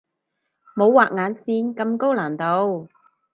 [0.75, 2.89] 冇畫眼線咁高難度